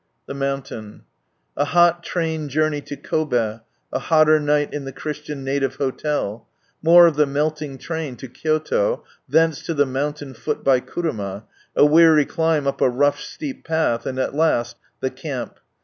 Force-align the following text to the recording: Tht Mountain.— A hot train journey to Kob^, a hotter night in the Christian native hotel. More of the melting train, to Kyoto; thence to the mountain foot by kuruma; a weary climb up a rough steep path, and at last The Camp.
Tht 0.27 0.35
Mountain.— 0.35 1.03
A 1.57 1.63
hot 1.63 2.01
train 2.03 2.49
journey 2.49 2.81
to 2.81 2.97
Kob^, 2.97 3.61
a 3.93 3.99
hotter 3.99 4.39
night 4.39 4.73
in 4.73 4.83
the 4.83 4.91
Christian 4.91 5.43
native 5.43 5.75
hotel. 5.75 6.47
More 6.81 7.05
of 7.05 7.17
the 7.17 7.27
melting 7.27 7.77
train, 7.77 8.15
to 8.15 8.27
Kyoto; 8.27 9.03
thence 9.29 9.61
to 9.61 9.75
the 9.75 9.85
mountain 9.85 10.33
foot 10.33 10.63
by 10.63 10.79
kuruma; 10.81 11.43
a 11.75 11.85
weary 11.85 12.25
climb 12.25 12.65
up 12.65 12.81
a 12.81 12.89
rough 12.89 13.19
steep 13.21 13.63
path, 13.63 14.07
and 14.07 14.17
at 14.17 14.33
last 14.33 14.75
The 15.01 15.11
Camp. 15.11 15.59